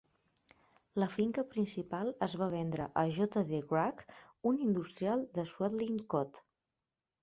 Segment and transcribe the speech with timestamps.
[1.03, 3.45] La finca principal es va vendre a J.
[3.53, 3.63] D.
[3.77, 4.05] Wragg,
[4.53, 6.49] un industrial de Swadlincote.